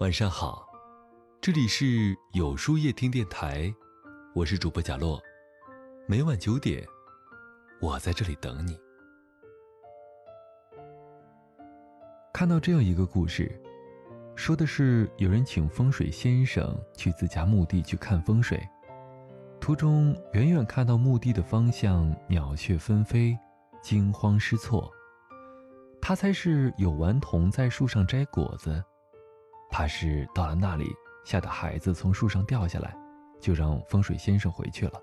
[0.00, 0.64] 晚上好，
[1.40, 3.74] 这里是有书夜听电台，
[4.32, 5.20] 我是主播贾洛，
[6.06, 6.86] 每晚九点，
[7.80, 8.78] 我在这里等你。
[12.32, 13.60] 看到这样一个故事，
[14.36, 18.56] 说的是有人请风水先生去自家墓地去看风水，
[19.60, 23.36] 途中远远看到墓地的方向鸟雀纷飞，
[23.82, 24.88] 惊慌失措，
[26.00, 28.80] 他猜是有顽童在树上摘果子。
[29.70, 30.90] 怕是到了那里，
[31.24, 32.96] 吓得孩子从树上掉下来，
[33.40, 35.00] 就让风水先生回去了。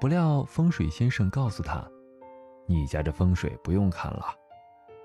[0.00, 1.84] 不料风水先生告诉他
[2.66, 4.26] ：“你家这风水不用看了，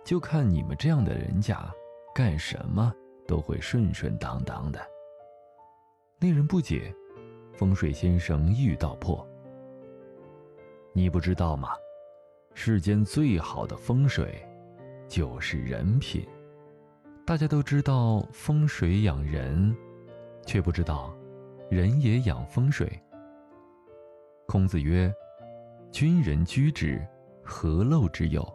[0.03, 1.71] 就看你们这样的人家，
[2.13, 2.93] 干什么
[3.27, 4.79] 都会顺顺当当的。”
[6.19, 6.93] 那人不解，
[7.53, 9.25] 风水先生一语道破
[10.93, 11.69] ：“你不知道吗？
[12.53, 14.45] 世间最好的风水，
[15.07, 16.27] 就是人品。”
[17.31, 19.73] 大家都知道风水养人，
[20.45, 21.15] 却不知道
[21.69, 22.91] 人也养风水。
[24.49, 25.09] 孔子曰
[25.93, 27.01] ：“君人居之，
[27.41, 28.45] 何陋之有？”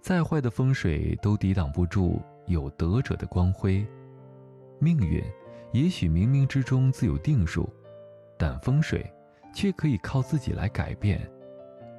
[0.00, 3.84] 再坏的风水都抵挡不住有德者的光辉。
[4.78, 5.20] 命运
[5.72, 7.68] 也许冥冥之中自有定数，
[8.38, 9.04] 但风水
[9.52, 11.28] 却可以靠自己来改变。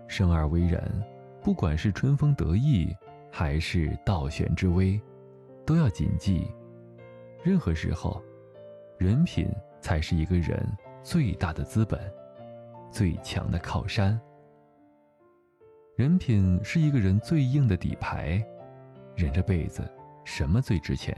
[0.07, 1.03] 生而为人，
[1.44, 2.95] 不管是春风得意，
[3.29, 4.97] 还是倒悬之危。
[5.70, 6.48] 都要谨记，
[7.44, 8.20] 任何时候，
[8.98, 9.48] 人品
[9.80, 10.67] 才是一个人
[11.03, 12.12] 最大的资本，
[12.89, 14.20] 最强的靠山。
[15.95, 18.44] 人品是一个人最硬的底牌。
[19.16, 19.88] 人这辈子，
[20.25, 21.16] 什么最值钱？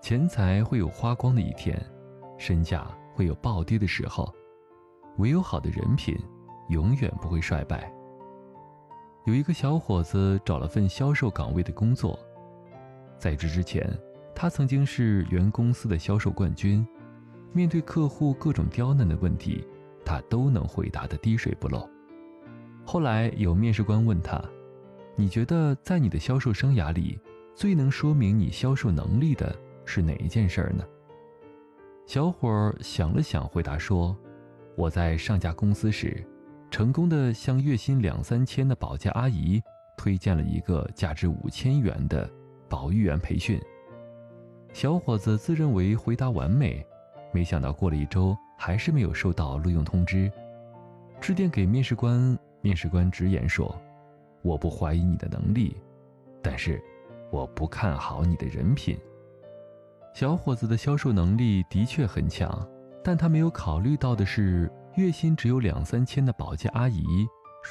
[0.00, 1.76] 钱财会有花光的一天，
[2.38, 4.32] 身价会有暴跌的时候，
[5.18, 6.16] 唯有好的人品，
[6.68, 7.92] 永远不会衰败。
[9.24, 12.16] 有一个小伙子找了份销售岗位的工作。
[13.20, 13.86] 在这之前，
[14.34, 16.84] 他曾经是原公司的销售冠军，
[17.52, 19.62] 面对客户各种刁难的问题，
[20.06, 21.86] 他都能回答的滴水不漏。
[22.82, 24.42] 后来有面试官问他
[25.14, 27.20] ：“你觉得在你的销售生涯里，
[27.54, 29.54] 最能说明你销售能力的
[29.84, 30.82] 是哪一件事儿呢？”
[32.08, 34.16] 小伙儿想了想，回答说
[34.78, 36.26] ：“我在上家公司时，
[36.70, 39.62] 成功的向月薪两三千的保洁阿姨
[39.98, 42.26] 推荐了一个价值五千元的。”
[42.70, 43.60] 保育员培训，
[44.72, 46.86] 小伙子自认为回答完美，
[47.32, 50.30] 没想到过了一周还是没有收到录用通知。
[51.20, 53.76] 致电给面试官，面试官直言说
[54.40, 55.76] ：“我不怀疑你的能力，
[56.40, 56.80] 但是
[57.32, 58.96] 我不看好你的人品。”
[60.14, 62.66] 小伙子的销售能力的确很强，
[63.02, 67.04] 但他没有考虑到的是，月薪只有两三千的保洁阿姨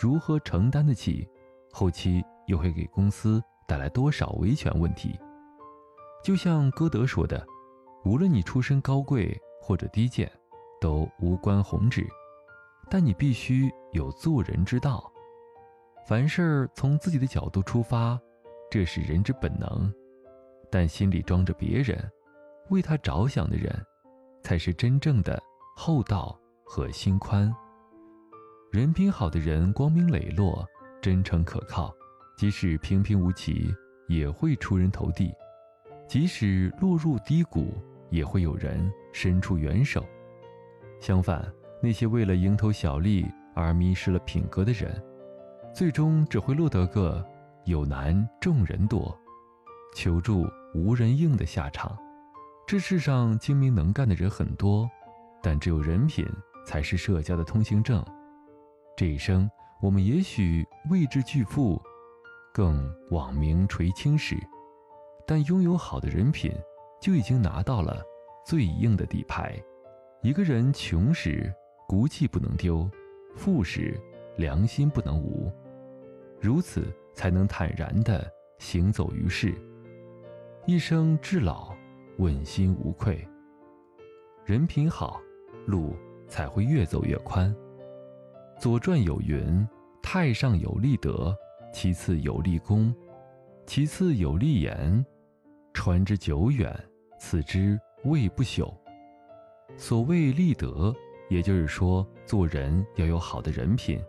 [0.01, 1.25] 如何承担得起，
[1.71, 3.41] 后期又会给公司。
[3.69, 5.15] 带来多少维权问题？
[6.23, 7.45] 就像歌德说的
[8.03, 10.29] ：“无论你出身高贵或者低贱，
[10.81, 12.07] 都无关宏旨，
[12.89, 15.09] 但你必须有做人之道。
[16.07, 18.19] 凡事从自己的角度出发，
[18.71, 19.93] 这是人之本能。
[20.71, 22.11] 但心里装着别人，
[22.71, 23.71] 为他着想的人，
[24.41, 25.39] 才是真正的
[25.75, 27.55] 厚道和心宽。
[28.71, 30.67] 人品好的人，光明磊落，
[30.99, 31.93] 真诚可靠。”
[32.39, 33.69] 即使平平无奇，
[34.07, 35.29] 也会出人头地；
[36.07, 37.73] 即使落入低谷，
[38.09, 40.05] 也会有人伸出援手。
[41.01, 41.45] 相反，
[41.83, 45.03] 那些为了蝇头小利而迷失了品格的人，
[45.75, 47.21] 最终只会落得个
[47.65, 49.13] 有难众人多，
[49.93, 51.93] 求助无人应的下场。
[52.65, 54.89] 这世上精明能干的人很多，
[55.43, 56.25] 但只有人品
[56.65, 58.01] 才是社交的通行证。
[58.95, 59.51] 这一生，
[59.81, 61.77] 我们也许未至巨富。
[62.59, 64.35] 更网名垂青史，
[65.25, 66.51] 但拥有好的人品，
[66.99, 68.03] 就已经拿到了
[68.45, 69.57] 最硬的底牌。
[70.21, 71.49] 一个人穷时
[71.87, 72.85] 骨气不能丢，
[73.33, 73.97] 富时
[74.35, 75.49] 良心不能无，
[76.41, 79.55] 如此才能坦然地行走于世，
[80.65, 81.73] 一生至老
[82.17, 83.25] 问心无愧。
[84.43, 85.21] 人品好，
[85.65, 85.95] 路
[86.27, 87.55] 才会越走越宽。
[88.59, 89.65] 《左传》有云
[90.03, 91.33] ：“太上有立德。”
[91.71, 92.93] 其次有立功，
[93.65, 95.05] 其次有立言，
[95.73, 96.73] 传之久远，
[97.19, 98.73] 此之谓不朽。
[99.77, 100.93] 所谓立德，
[101.29, 104.01] 也就是说做人要有好的人品。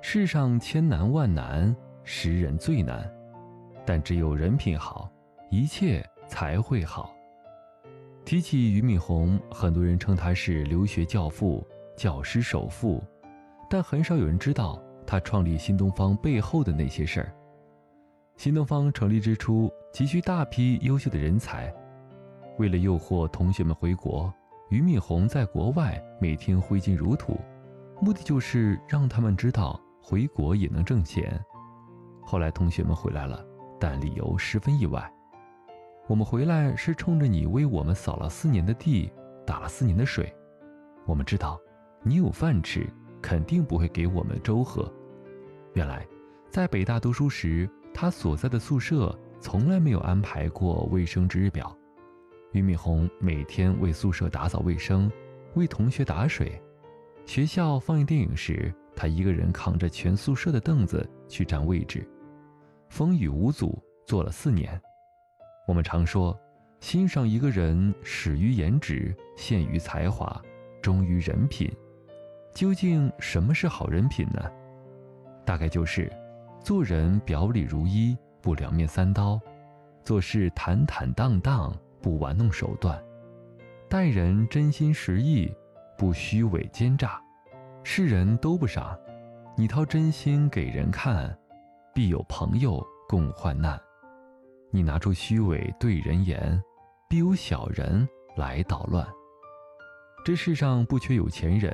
[0.00, 1.74] 世上千难万难，
[2.04, 3.10] 识人最难，
[3.86, 5.10] 但只有人品好，
[5.50, 7.14] 一切才会好。
[8.24, 11.66] 提起俞敏洪，很多人称他是留学教父、
[11.96, 13.02] 教师首富，
[13.68, 14.80] 但很少有人知道。
[15.06, 17.32] 他创立新东方背后的那些事儿。
[18.36, 21.72] 新东方成立之初，急需大批优秀的人才，
[22.58, 24.32] 为了诱惑同学们回国，
[24.70, 27.38] 俞敏洪在国外每天挥金如土，
[28.00, 31.38] 目的就是让他们知道回国也能挣钱。
[32.24, 33.44] 后来同学们回来了，
[33.78, 35.12] 但理由十分意外：
[36.08, 39.12] 我们回来是冲着你为我们扫了四年的地，
[39.46, 40.34] 打了四年的水。
[41.04, 41.60] 我们知道，
[42.02, 42.88] 你有饭吃，
[43.22, 44.92] 肯定不会给我们粥喝。
[45.74, 46.06] 原来，
[46.50, 51.74] 在北大读书时，他所在的宿舍从来没有安排过卫生值日表。
[52.50, 55.10] 俞敏洪每天为宿舍打扫卫生，
[55.54, 56.60] 为同学打水。
[57.24, 62.06] 学校放映电影时，他一个人扛着全宿舍的凳子去占位置，
[62.90, 64.78] 风雨无阻做了四年。
[65.66, 66.38] 我们常说，
[66.80, 70.42] 欣赏一个人始于颜值，陷于才华，
[70.82, 71.72] 忠于人品。
[72.54, 74.50] 究竟什么是好人品呢？
[75.44, 76.10] 大概就是，
[76.62, 79.40] 做人表里如一，不两面三刀；
[80.02, 81.72] 做事坦坦荡荡。
[82.02, 83.00] 不玩弄手段，
[83.88, 85.48] 待人真心实意，
[85.96, 87.22] 不虚伪奸诈，
[87.84, 88.98] 世人都不傻，
[89.56, 91.32] 你掏真心给人看，
[91.94, 93.78] 必有朋友共患难；
[94.72, 96.60] 你拿出虚伪对人言，
[97.08, 99.06] 必有小人来捣乱。
[100.24, 101.72] 这世上不缺有钱人，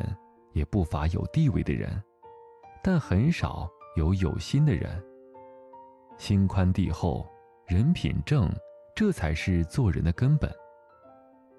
[0.53, 2.03] 也不乏有地位的人，
[2.83, 5.03] 但很少有有心的人。
[6.17, 7.27] 心宽地厚，
[7.67, 8.51] 人品正。
[8.95, 10.53] 这才是做人的根本。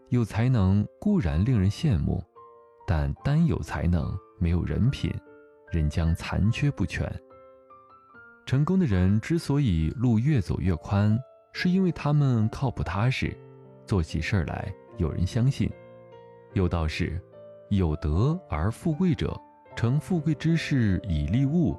[0.10, 2.22] 有才能固然令人羡慕，
[2.86, 5.10] 但单有才能没有人品，
[5.72, 7.10] 人将残缺不全。
[8.46, 11.18] 成功的人之所以路越走越宽，
[11.54, 13.34] 是因为他们靠谱踏实，
[13.86, 15.72] 做起事儿来有人相信。
[16.52, 17.22] 有道是：
[17.70, 19.40] 有德而富贵者，
[19.76, 21.78] 乘富贵之事以利物；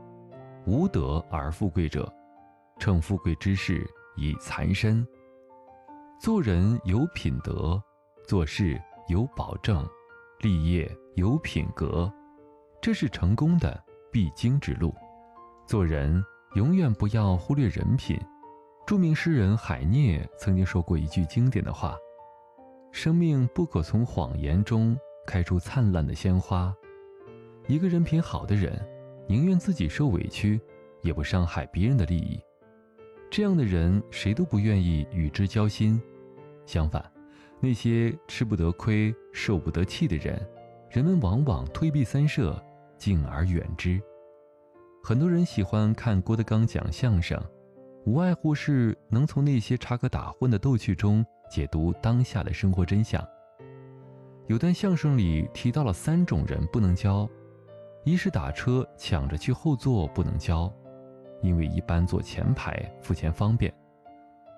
[0.65, 2.09] 无德而富贵者，
[2.79, 3.85] 乘富贵之事
[4.17, 5.05] 以残身。
[6.21, 7.83] 做人有品德，
[8.29, 9.85] 做事有保证，
[10.43, 12.09] 立业有品格，
[12.81, 13.83] 这是成功的
[14.13, 14.95] 必经之路。
[15.67, 18.17] 做人永远不要忽略人品。
[18.87, 21.97] 著名诗人海涅曾经说过一句经典的话
[22.93, 24.97] ：“生命不可从谎言中
[25.31, 26.75] 开出灿烂的鲜花。”
[27.69, 28.77] 一个人品好的人，
[29.29, 30.61] 宁愿自己受委屈，
[31.03, 32.41] 也不伤害别人的利益。
[33.31, 36.03] 这样的人，谁都不愿意与之交心。
[36.67, 37.05] 相反，
[37.61, 40.45] 那些吃不得亏、受不得气的人，
[40.91, 42.61] 人们往往退避三舍，
[42.99, 44.03] 敬而远之。
[45.01, 47.41] 很多人喜欢看郭德纲讲相声，
[48.05, 53.25] 无外乎是能从那些插科打诨的逗趣中解读当下的生活真相。
[54.51, 57.25] 有段相声里提到了三种人不能交：
[58.03, 60.69] 一是打车抢着去后座不能交，
[61.41, 63.73] 因为一般坐前排付钱方便。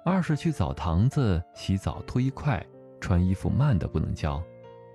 [0.03, 2.65] 二是去澡堂子洗澡脱衣快、
[3.03, 4.43] 穿衣服慢的不能交，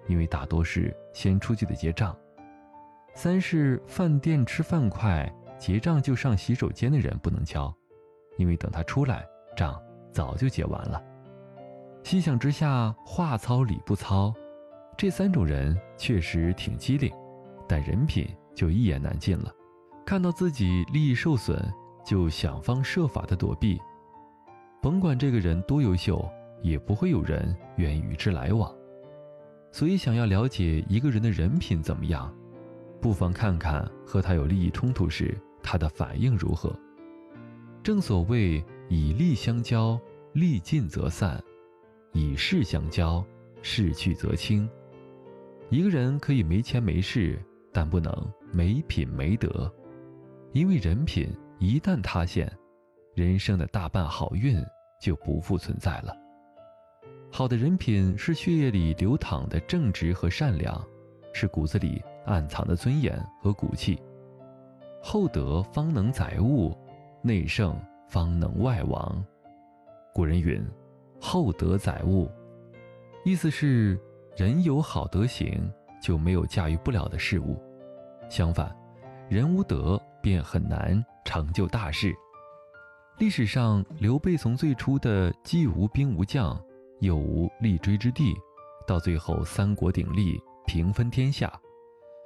[0.08, 2.18] 因为大多是先出去的结账。
[3.14, 7.72] 三是饭店吃饭快、结账就上洗手间的人不能交，
[8.38, 9.24] 因为等他出来，
[9.56, 9.80] 账
[10.12, 11.00] 早就结完了。
[12.02, 14.34] 细想之下，话糙理不糙，
[14.98, 17.14] 这三种人确实挺机灵，
[17.70, 19.54] 但人品就一言难尽了。
[20.04, 21.72] 看到自己利益受损，
[22.04, 23.80] 就想方设法的躲避。
[24.82, 26.28] 甭管这个人多优秀，
[26.64, 28.74] 也不会有人愿意与之来往。
[29.72, 32.34] 所以，想要了解一个人的人品怎么样，
[33.00, 36.76] 不妨看看和他有利益冲突时他的反应如何。
[37.84, 40.00] 正所谓以利相交，
[40.34, 41.40] 利尽则散；
[42.14, 43.24] 以势相交，
[43.62, 44.68] 势去则清。
[45.70, 47.40] 一个人可以没钱没势，
[47.74, 48.14] 但不能
[48.52, 49.72] 没品没德，
[50.54, 52.52] 因为人品一旦塌陷，
[53.16, 54.64] 人生的大半好运。
[55.00, 56.12] 就不复存在了。
[57.32, 60.84] 好的人品是血液里流淌的正直和善良，
[61.32, 64.02] 是骨子里暗藏的尊严和骨气。
[65.00, 66.76] 厚德方能载物，
[67.22, 69.24] 内圣方能外王。
[70.16, 70.66] 古人云
[71.22, 72.28] ：“厚德载物”，
[73.24, 74.00] 意思是
[74.38, 75.68] 人有好德行，
[76.00, 77.60] 就没有驾驭不了的事物；
[78.30, 78.72] 相反，
[79.28, 82.16] 人无德便很难成就大事。
[83.18, 86.56] 历史上，刘备从最初的既无兵无将，
[87.00, 88.36] 又无立锥之地，
[88.86, 91.52] 到最后三国鼎立，平分天下，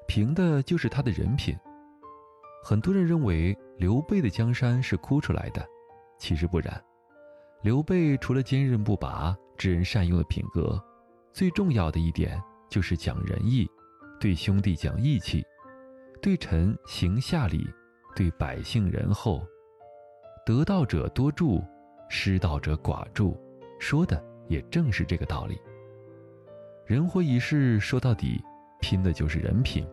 [0.06, 1.56] 凭的就是他的人品。
[2.62, 5.66] 很多人认为刘备的江山是哭出来的，
[6.20, 6.84] 其实不然。
[7.62, 10.78] 刘备除了坚韧不拔、知人善用的品格，
[11.34, 13.70] 最重要的一点就是讲仁义，
[14.20, 15.44] 对兄弟讲义气，
[16.22, 17.68] 对臣行下礼，
[18.16, 19.42] 对百姓仁厚。
[20.46, 21.64] 得道者多助，
[22.10, 23.40] 失道者寡助，
[23.80, 25.60] 说的也正是这个道理。
[26.86, 28.42] 人活一世，说到底，
[28.82, 29.88] 拼的就是人品。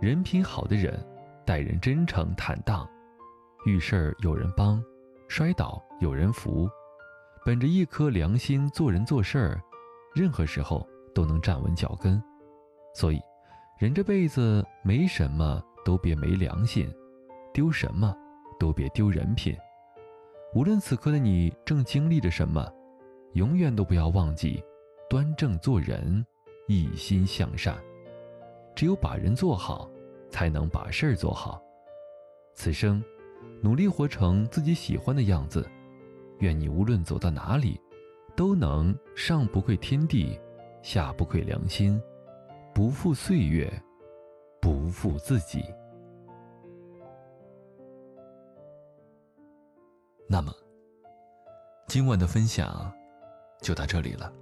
[0.00, 0.98] 人品好的人，
[1.44, 2.88] 待人真诚坦荡，
[3.66, 4.82] 遇事儿有人帮，
[5.28, 6.66] 摔倒有人扶，
[7.44, 9.60] 本着一颗良心做人做事儿，
[10.14, 12.22] 任何时候都能站稳脚跟。
[12.94, 13.20] 所以，
[13.78, 16.92] 人这辈子没什么都别没良心，
[17.52, 18.16] 丢什么
[18.58, 19.56] 都别丢人品。
[20.54, 22.68] 无论此刻的你正经历着什么，
[23.34, 24.62] 永远都不要忘记。
[25.08, 26.24] 端正做人，
[26.68, 27.76] 一心向善。
[28.76, 29.90] 只有把人做好，
[30.28, 31.60] 才能把事儿做好。
[32.54, 33.02] 此生，
[33.60, 35.68] 努力活成自己喜欢的样子。
[36.38, 37.80] 愿你无论走到哪里，
[38.40, 40.40] 都能上不愧天地，
[40.80, 42.00] 下不愧良心，
[42.74, 43.70] 不负岁月，
[44.62, 45.62] 不负自己。
[50.26, 50.50] 那么，
[51.86, 52.90] 今晚的分享
[53.60, 54.32] 就到这里了。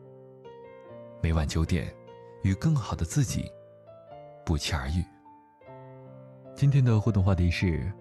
[1.21, 1.93] 每晚九点，
[2.45, 3.50] 与更好的自己
[4.47, 5.05] 不期而遇。
[6.55, 7.93] 今天的互动话题是：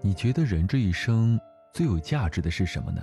[0.00, 1.38] 你觉得人这一生
[1.74, 3.02] 最有价值的是什么呢？